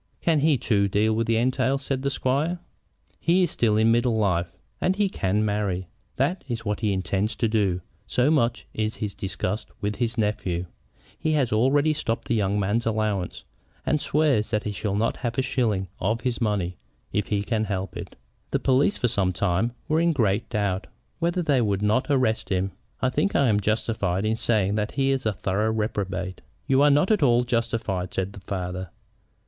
"Can 0.19 0.39
he 0.39 0.57
too 0.57 0.87
deal 0.87 1.13
with 1.13 1.29
entails?" 1.29 1.83
said 1.83 2.01
the 2.01 2.09
squire. 2.09 2.57
"He 3.19 3.43
is 3.43 3.51
still 3.51 3.77
in 3.77 3.91
middle 3.91 4.17
life, 4.17 4.51
and 4.81 4.95
he 4.95 5.09
can 5.09 5.45
marry. 5.45 5.89
That 6.15 6.43
is 6.47 6.65
what 6.65 6.79
he 6.79 6.91
intended 6.91 7.37
to 7.37 7.47
do, 7.47 7.81
so 8.07 8.31
much 8.31 8.65
is 8.73 8.95
he 8.95 9.09
disgusted 9.09 9.71
with 9.79 9.97
his 9.97 10.17
nephew. 10.17 10.65
He 11.19 11.33
has 11.33 11.53
already 11.53 11.93
stopped 11.93 12.27
the 12.29 12.33
young 12.33 12.59
man's 12.59 12.87
allowance, 12.87 13.43
and 13.85 14.01
swears 14.01 14.49
that 14.49 14.63
he 14.63 14.71
shall 14.71 14.95
not 14.95 15.17
have 15.17 15.37
a 15.37 15.43
shilling 15.43 15.87
of 15.99 16.21
his 16.21 16.41
money 16.41 16.77
if 17.13 17.27
he 17.27 17.43
can 17.43 17.65
help 17.65 17.95
it. 17.95 18.15
The 18.49 18.57
police 18.57 18.97
for 18.97 19.07
some 19.07 19.31
time 19.31 19.71
were 19.87 19.99
in 20.01 20.13
great 20.13 20.49
doubt 20.49 20.87
whether 21.19 21.43
they 21.43 21.61
would 21.61 21.83
not 21.83 22.07
arrest 22.09 22.49
him. 22.49 22.71
I 23.03 23.11
think 23.11 23.35
I 23.35 23.49
am 23.49 23.59
justified 23.59 24.25
in 24.25 24.35
saying 24.35 24.73
that 24.73 24.93
he 24.93 25.11
is 25.11 25.27
a 25.27 25.33
thorough 25.33 25.71
reprobate." 25.71 26.41
"You 26.65 26.81
are 26.81 26.89
not 26.89 27.11
at 27.11 27.21
all 27.21 27.43
justified," 27.43 28.15
said 28.15 28.33
the 28.33 28.39
father. 28.39 28.89